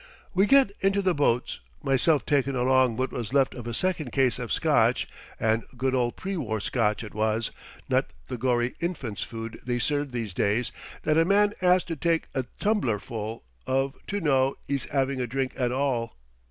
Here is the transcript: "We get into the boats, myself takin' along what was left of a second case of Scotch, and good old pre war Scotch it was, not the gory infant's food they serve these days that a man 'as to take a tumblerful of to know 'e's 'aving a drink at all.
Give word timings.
"We 0.33 0.47
get 0.47 0.71
into 0.79 1.03
the 1.03 1.13
boats, 1.13 1.59
myself 1.83 2.25
takin' 2.25 2.55
along 2.55 2.95
what 2.97 3.11
was 3.11 3.33
left 3.35 3.53
of 3.53 3.67
a 3.67 3.73
second 3.75 4.11
case 4.11 4.39
of 4.39 4.51
Scotch, 4.51 5.07
and 5.39 5.63
good 5.77 5.93
old 5.93 6.15
pre 6.15 6.35
war 6.35 6.59
Scotch 6.59 7.03
it 7.03 7.13
was, 7.13 7.51
not 7.87 8.07
the 8.27 8.35
gory 8.35 8.73
infant's 8.79 9.21
food 9.21 9.59
they 9.63 9.77
serve 9.77 10.11
these 10.11 10.33
days 10.33 10.71
that 11.03 11.19
a 11.19 11.23
man 11.23 11.53
'as 11.61 11.83
to 11.83 11.95
take 11.95 12.23
a 12.33 12.45
tumblerful 12.59 13.43
of 13.67 13.93
to 14.07 14.19
know 14.19 14.55
'e's 14.67 14.87
'aving 14.91 15.21
a 15.21 15.27
drink 15.27 15.53
at 15.55 15.71
all. 15.71 16.15